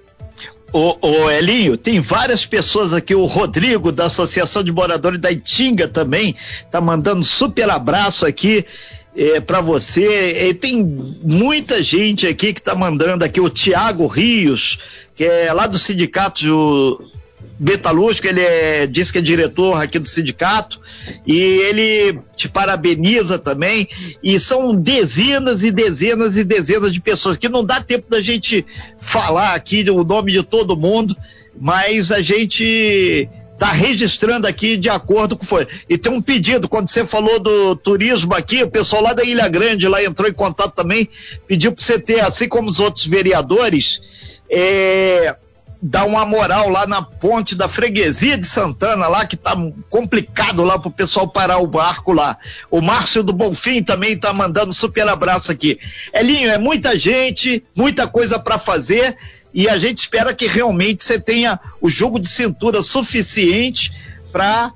Ô, 0.73 1.31
Elinho, 1.31 1.76
tem 1.76 2.00
várias 2.00 2.45
pessoas 2.45 2.93
aqui, 2.93 3.14
o 3.14 3.26
Rodrigo 3.26 3.93
da 3.93 4.07
Associação 4.07 4.64
de 4.64 4.73
Moradores 4.73 5.21
da 5.21 5.31
Itinga 5.31 5.87
também, 5.87 6.35
tá 6.69 6.81
mandando 6.81 7.23
super 7.23 7.71
abraço 7.71 8.26
aqui 8.26 8.67
é, 9.17 9.40
para 9.40 9.61
você. 9.61 10.49
E 10.49 10.52
tem 10.52 10.85
muita 11.23 11.81
gente 11.81 12.26
aqui 12.26 12.52
que 12.52 12.61
tá 12.61 12.75
mandando 12.75 13.25
aqui, 13.25 13.40
o 13.40 13.49
Tiago 13.49 14.07
Rios, 14.09 14.78
que 15.18 15.25
é 15.25 15.52
lá 15.52 15.66
do 15.66 15.76
sindicato 15.80 17.00
metalúrgico, 17.58 18.28
ele 18.28 18.40
é, 18.40 18.87
diz 18.87 19.10
que 19.10 19.18
é 19.18 19.20
diretor 19.20 19.75
aqui 19.75 19.98
do 19.98 20.06
sindicato, 20.06 20.80
e 21.26 21.37
ele 21.37 22.20
te 22.37 22.48
parabeniza 22.48 23.37
também, 23.37 23.88
e 24.22 24.38
são 24.38 24.72
dezenas 24.76 25.64
e 25.64 25.72
dezenas 25.72 26.37
e 26.37 26.44
dezenas 26.44 26.94
de 26.94 27.00
pessoas, 27.00 27.37
que 27.37 27.48
não 27.48 27.64
dá 27.64 27.80
tempo 27.80 28.08
da 28.08 28.20
gente 28.20 28.64
falar 29.00 29.54
aqui 29.54 29.84
o 29.90 30.04
nome 30.04 30.30
de 30.30 30.44
todo 30.44 30.76
mundo, 30.76 31.16
mas 31.60 32.12
a 32.12 32.22
gente 32.22 33.28
está 33.54 33.72
registrando 33.72 34.46
aqui 34.46 34.76
de 34.76 34.88
acordo 34.88 35.37
com 35.37 35.44
foi. 35.44 35.66
E 35.88 35.98
tem 35.98 36.12
um 36.12 36.22
pedido, 36.22 36.68
quando 36.68 36.87
você 36.87 37.04
falou 37.04 37.40
do 37.40 37.75
turismo 37.75 38.37
aqui, 38.37 38.62
o 38.62 38.70
pessoal 38.70 39.02
lá 39.02 39.14
da 39.14 39.25
Ilha 39.25 39.48
Grande 39.48 39.88
lá 39.88 40.00
entrou 40.00 40.28
em 40.28 40.32
contato 40.32 40.76
também, 40.76 41.08
pediu 41.44 41.72
para 41.72 41.84
você 41.84 41.98
ter, 41.98 42.20
assim 42.20 42.48
como 42.48 42.68
os 42.68 42.78
outros 42.78 43.04
vereadores, 43.04 44.00
é, 44.50 45.37
dar 45.81 46.05
uma 46.05 46.25
moral 46.25 46.69
lá 46.69 46.87
na 46.87 47.02
ponte 47.02 47.55
da 47.55 47.69
freguesia 47.69 48.37
de 48.37 48.47
Santana, 48.47 49.07
lá 49.07 49.25
que 49.25 49.37
tá 49.37 49.55
complicado 49.88 50.64
lá 50.64 50.78
pro 50.78 50.90
pessoal 50.90 51.28
parar 51.28 51.59
o 51.59 51.67
barco 51.67 52.12
lá. 52.12 52.37
O 52.71 52.81
Márcio 52.81 53.23
do 53.23 53.33
Bonfim 53.33 53.83
também 53.83 54.17
tá 54.17 54.33
mandando 54.33 54.73
super 54.73 55.09
abraço 55.09 55.52
aqui. 55.52 55.78
Elinho, 56.12 56.50
é 56.50 56.59
muita 56.59 56.99
gente, 56.99 57.64
muita 57.75 58.09
coisa 58.09 58.38
para 58.38 58.59
fazer 58.59 59.17
e 59.55 59.69
a 59.69 59.78
gente 59.78 59.99
espera 59.99 60.35
que 60.35 60.47
realmente 60.47 61.05
você 61.05 61.19
tenha 61.19 61.59
o 61.81 61.88
jogo 61.88 62.19
de 62.19 62.28
cintura 62.28 62.83
suficiente 62.83 63.93
para 64.33 64.73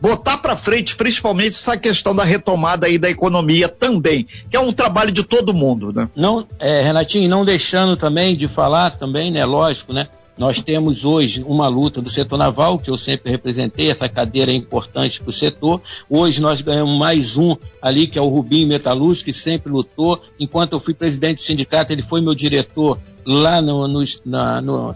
botar 0.00 0.38
para 0.38 0.56
frente, 0.56 0.96
principalmente 0.96 1.56
essa 1.56 1.76
questão 1.76 2.14
da 2.14 2.24
retomada 2.24 2.86
aí 2.86 2.98
da 2.98 3.10
economia 3.10 3.68
também, 3.68 4.26
que 4.50 4.56
é 4.56 4.60
um 4.60 4.72
trabalho 4.72 5.10
de 5.10 5.24
todo 5.24 5.54
mundo, 5.54 5.92
né? 5.92 6.08
Não, 6.14 6.46
é, 6.58 6.82
Renatinho, 6.82 7.28
não 7.28 7.44
deixando 7.44 7.96
também 7.96 8.36
de 8.36 8.48
falar 8.48 8.90
também, 8.92 9.30
né, 9.30 9.44
lógico, 9.44 9.92
né, 9.92 10.08
nós 10.38 10.60
temos 10.60 11.04
hoje 11.04 11.44
uma 11.46 11.66
luta 11.66 12.00
do 12.00 12.08
setor 12.08 12.38
naval, 12.38 12.78
que 12.78 12.90
eu 12.90 12.96
sempre 12.96 13.30
representei, 13.30 13.90
essa 13.90 14.08
cadeira 14.08 14.52
é 14.52 14.54
importante 14.54 15.20
para 15.20 15.30
o 15.30 15.32
setor. 15.32 15.82
Hoje 16.08 16.40
nós 16.40 16.60
ganhamos 16.60 16.96
mais 16.96 17.36
um 17.36 17.56
ali, 17.82 18.06
que 18.06 18.18
é 18.18 18.22
o 18.22 18.28
Rubinho 18.28 18.68
Metalúrgico, 18.68 19.26
que 19.26 19.32
sempre 19.32 19.72
lutou. 19.72 20.22
Enquanto 20.38 20.74
eu 20.74 20.80
fui 20.80 20.94
presidente 20.94 21.38
do 21.38 21.42
sindicato, 21.42 21.92
ele 21.92 22.02
foi 22.02 22.20
meu 22.20 22.34
diretor 22.34 22.98
lá 23.26 23.60
no, 23.60 23.86
no, 23.86 24.02
na, 24.24 24.62
no. 24.62 24.94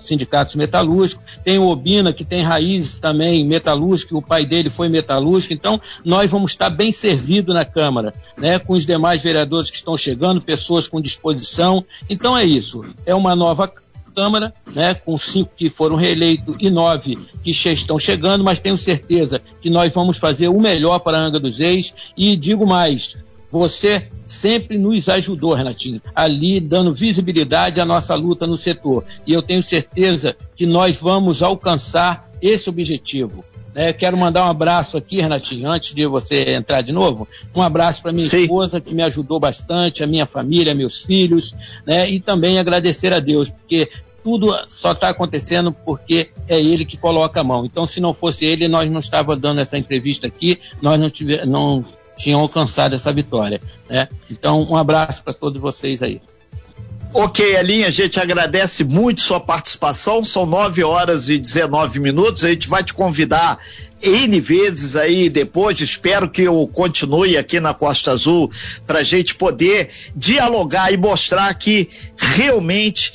Tem 1.44 1.58
o 1.58 1.66
Obina, 1.66 2.12
que 2.12 2.24
tem 2.24 2.42
raízes 2.42 2.98
também 2.98 3.44
metalúrgicas, 3.44 4.16
o 4.16 4.22
pai 4.22 4.46
dele 4.46 4.70
foi 4.70 4.88
metalúrgico. 4.88 5.52
Então, 5.52 5.80
nós 6.04 6.30
vamos 6.30 6.52
estar 6.52 6.70
bem 6.70 6.90
servidos 6.90 7.54
na 7.54 7.64
Câmara, 7.64 8.14
né, 8.38 8.58
com 8.58 8.72
os 8.72 8.86
demais 8.86 9.20
vereadores 9.20 9.70
que 9.70 9.76
estão 9.76 9.96
chegando, 9.96 10.40
pessoas 10.40 10.88
com 10.88 11.00
disposição. 11.00 11.84
Então, 12.08 12.36
é 12.36 12.44
isso. 12.44 12.84
É 13.04 13.14
uma 13.14 13.36
nova 13.36 13.70
Câmara, 14.14 14.52
né, 14.74 14.94
com 14.94 15.16
cinco 15.18 15.52
que 15.56 15.68
foram 15.68 15.96
reeleitos 15.96 16.56
e 16.60 16.70
nove 16.70 17.18
que 17.42 17.50
estão 17.50 17.98
chegando, 17.98 18.44
mas 18.44 18.58
tenho 18.58 18.78
certeza 18.78 19.40
que 19.60 19.70
nós 19.70 19.92
vamos 19.92 20.18
fazer 20.18 20.48
o 20.48 20.60
melhor 20.60 20.98
para 21.00 21.18
a 21.18 21.20
Anga 21.20 21.40
dos 21.40 21.58
Reis 21.58 21.92
e 22.16 22.36
digo 22.36 22.66
mais, 22.66 23.16
você 23.50 24.08
sempre 24.24 24.78
nos 24.78 25.08
ajudou, 25.10 25.52
Renatinho, 25.52 26.00
ali 26.14 26.58
dando 26.58 26.94
visibilidade 26.94 27.80
à 27.80 27.84
nossa 27.84 28.14
luta 28.14 28.46
no 28.46 28.56
setor. 28.56 29.04
E 29.26 29.32
eu 29.32 29.42
tenho 29.42 29.62
certeza 29.62 30.34
que 30.56 30.64
nós 30.64 30.96
vamos 30.96 31.42
alcançar 31.42 32.30
esse 32.40 32.70
objetivo. 32.70 33.44
Né? 33.74 33.92
Quero 33.92 34.16
mandar 34.16 34.44
um 34.44 34.50
abraço 34.50 34.96
aqui, 34.96 35.20
Renatinho, 35.20 35.68
antes 35.68 35.94
de 35.94 36.06
você 36.06 36.50
entrar 36.50 36.82
de 36.82 36.92
novo. 36.92 37.26
Um 37.54 37.62
abraço 37.62 38.02
para 38.02 38.12
minha 38.12 38.28
Sim. 38.28 38.42
esposa, 38.42 38.80
que 38.80 38.94
me 38.94 39.02
ajudou 39.02 39.40
bastante, 39.40 40.02
a 40.02 40.06
minha 40.06 40.26
família, 40.26 40.74
meus 40.74 41.02
filhos, 41.02 41.54
né? 41.86 42.08
e 42.08 42.20
também 42.20 42.58
agradecer 42.58 43.12
a 43.12 43.20
Deus, 43.20 43.48
porque 43.48 43.90
tudo 44.22 44.54
só 44.68 44.92
está 44.92 45.08
acontecendo 45.08 45.72
porque 45.72 46.30
é 46.48 46.60
ele 46.60 46.84
que 46.84 46.96
coloca 46.96 47.40
a 47.40 47.44
mão. 47.44 47.64
Então, 47.64 47.86
se 47.86 48.00
não 48.00 48.14
fosse 48.14 48.44
ele, 48.44 48.68
nós 48.68 48.90
não 48.90 49.00
estávamos 49.00 49.40
dando 49.40 49.60
essa 49.60 49.76
entrevista 49.76 50.26
aqui, 50.26 50.60
nós 50.80 50.98
não, 50.98 51.10
tive, 51.10 51.44
não 51.44 51.84
tinham 52.16 52.40
alcançado 52.40 52.94
essa 52.94 53.12
vitória. 53.12 53.60
Né? 53.88 54.08
Então, 54.30 54.62
um 54.62 54.76
abraço 54.76 55.24
para 55.24 55.32
todos 55.32 55.60
vocês 55.60 56.02
aí. 56.02 56.20
Ok, 57.14 57.44
Elinha, 57.44 57.88
a 57.88 57.90
gente 57.90 58.18
agradece 58.18 58.82
muito 58.82 59.20
sua 59.20 59.38
participação. 59.38 60.24
São 60.24 60.46
9 60.46 60.82
horas 60.82 61.28
e 61.28 61.38
19 61.38 62.00
minutos. 62.00 62.42
A 62.42 62.48
gente 62.48 62.68
vai 62.68 62.82
te 62.82 62.94
convidar 62.94 63.58
N 64.02 64.40
vezes 64.40 64.96
aí 64.96 65.28
depois. 65.28 65.78
Espero 65.82 66.30
que 66.30 66.40
eu 66.40 66.66
continue 66.72 67.36
aqui 67.36 67.60
na 67.60 67.74
Costa 67.74 68.12
Azul 68.12 68.50
para 68.86 69.00
a 69.00 69.02
gente 69.02 69.34
poder 69.34 69.90
dialogar 70.16 70.90
e 70.90 70.96
mostrar 70.96 71.52
que 71.52 71.90
realmente 72.16 73.12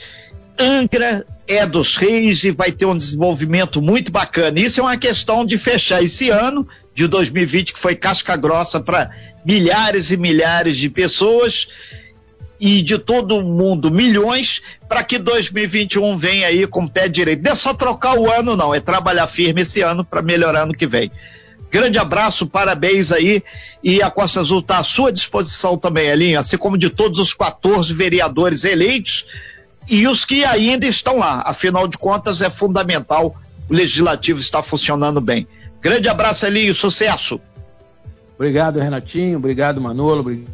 Angra 0.60 1.26
é 1.48 1.66
dos 1.66 1.96
reis 1.96 2.44
e 2.44 2.52
vai 2.52 2.72
ter 2.72 2.86
um 2.86 2.98
desenvolvimento 2.98 3.82
muito 3.82 4.12
bacana. 4.12 4.60
Isso 4.60 4.80
é 4.80 4.84
uma 4.84 4.98
questão 4.98 5.44
de 5.44 5.58
fechar 5.58 6.04
esse 6.04 6.30
ano 6.30 6.68
de 6.94 7.08
2020, 7.08 7.74
que 7.74 7.80
foi 7.80 7.96
casca 7.96 8.36
grossa 8.36 8.80
para 8.80 9.10
milhares 9.44 10.12
e 10.12 10.18
milhares 10.18 10.78
de 10.78 10.90
pessoas 10.90 11.68
e 12.60 12.82
de 12.82 12.98
todo 12.98 13.44
mundo 13.44 13.92
milhões 13.92 14.62
para 14.88 15.04
que 15.04 15.18
2021 15.18 16.18
venha 16.18 16.48
aí 16.48 16.66
com 16.66 16.86
o 16.86 16.90
pé 16.90 17.08
direito. 17.08 17.44
Não 17.44 17.52
é 17.52 17.56
só 17.56 17.74
trocar 17.74 18.18
o 18.18 18.32
ano, 18.32 18.56
não, 18.56 18.74
é 18.74 18.80
trabalhar 18.80 19.28
firme 19.28 19.62
esse 19.62 19.82
ano 19.82 20.04
para 20.04 20.22
melhorar 20.22 20.66
no 20.66 20.74
que 20.74 20.88
vem. 20.88 21.12
Grande 21.70 22.00
abraço, 22.00 22.48
parabéns 22.48 23.12
aí. 23.12 23.44
E 23.84 24.02
a 24.02 24.10
Costa 24.10 24.40
Azul 24.40 24.60
está 24.60 24.80
à 24.80 24.84
sua 24.84 25.12
disposição 25.12 25.78
também, 25.78 26.08
Elinho, 26.08 26.40
assim 26.40 26.58
como 26.58 26.78
de 26.78 26.90
todos 26.90 27.20
os 27.20 27.34
14 27.34 27.94
vereadores 27.94 28.64
eleitos 28.64 29.26
e 29.88 30.08
os 30.08 30.26
que 30.26 30.44
ainda 30.44 30.86
estão 30.86 31.18
lá. 31.18 31.44
Afinal 31.46 31.88
de 31.88 31.98
contas, 31.98 32.42
é 32.42 32.50
fundamental 32.50 33.36
o 33.70 33.74
legislativo 33.74 34.40
estar 34.40 34.64
funcionando 34.64 35.20
bem. 35.22 35.48
Grande 35.82 36.10
abraço, 36.10 36.46
Elinho, 36.46 36.74
sucesso. 36.74 37.40
Obrigado, 38.36 38.80
Renatinho. 38.80 39.38
Obrigado, 39.38 39.82
Manolo. 39.82 40.22
Obrigado, 40.22 40.48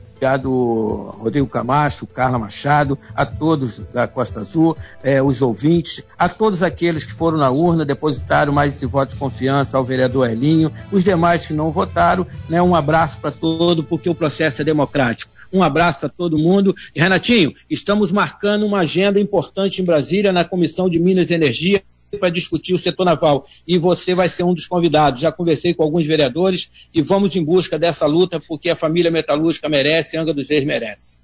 Rodrigo 1.20 1.48
Camacho, 1.48 2.08
Carla 2.08 2.40
Machado, 2.40 2.98
a 3.16 3.26
todos 3.26 3.80
da 3.94 4.08
Costa 4.08 4.40
Azul, 4.40 4.78
eh, 5.04 5.22
os 5.22 5.42
ouvintes, 5.42 6.04
a 6.18 6.30
todos 6.30 6.64
aqueles 6.64 7.04
que 7.04 7.14
foram 7.14 7.38
na 7.38 7.50
urna, 7.50 7.86
depositaram 7.86 8.54
mais 8.54 8.76
esse 8.76 8.86
voto 8.86 9.10
de 9.10 9.16
confiança 9.16 9.78
ao 9.78 9.84
vereador 9.84 10.30
Elinho, 10.30 10.72
os 10.92 11.04
demais 11.04 11.46
que 11.46 11.54
não 11.54 11.72
votaram, 11.72 12.26
né, 12.50 12.62
um 12.62 12.76
abraço 12.76 13.20
para 13.20 13.32
todos, 13.32 13.86
porque 13.86 14.10
o 14.10 14.16
processo 14.16 14.62
é 14.62 14.66
democrático. 14.66 15.32
Um 15.54 15.62
abraço 15.62 16.08
a 16.08 16.10
todo 16.10 16.38
mundo. 16.38 16.76
E, 16.96 17.00
Renatinho, 17.00 17.54
estamos 17.70 18.12
marcando 18.12 18.66
uma 18.66 18.80
agenda 18.80 19.20
importante 19.20 19.82
em 19.82 19.86
Brasília, 19.86 20.34
na 20.34 20.44
Comissão 20.44 20.90
de 20.90 20.98
Minas 20.98 21.30
e 21.30 21.36
Energia, 21.36 21.84
para 22.18 22.30
discutir 22.30 22.74
o 22.74 22.80
setor 22.80 23.06
naval 23.06 23.46
e 23.68 23.78
você 23.78 24.14
vai 24.14 24.30
ser 24.30 24.44
um 24.44 24.54
dos 24.54 24.66
convidados. 24.66 25.20
Já 25.20 25.32
conversei 25.32 25.74
com 25.74 25.84
alguns 25.84 26.06
vereadores 26.06 26.70
e 26.94 27.02
vamos 27.02 27.36
em 27.36 27.44
busca 27.44 27.78
dessa 27.78 28.06
luta 28.06 28.40
porque 28.40 28.70
a 28.70 28.76
família 28.76 29.12
metalúrgica 29.12 29.70
merece, 29.70 30.18
Angra 30.18 30.34
dos 30.34 30.50
Reis 30.50 30.64
merece. 30.64 31.18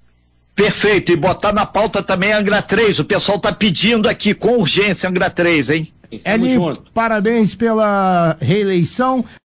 Perfeito, 0.54 1.10
e 1.12 1.16
botar 1.16 1.52
na 1.52 1.64
pauta 1.64 2.02
também 2.02 2.32
Angra 2.32 2.60
3. 2.60 2.98
O 2.98 3.04
pessoal 3.04 3.38
está 3.38 3.52
pedindo 3.52 4.08
aqui 4.08 4.34
com 4.34 4.58
urgência 4.58 5.08
Angra 5.08 5.30
3, 5.30 5.70
hein? 5.70 5.92
Eli, 6.24 6.56
parabéns 6.92 7.54
pela 7.54 8.36
reeleição. 8.40 9.24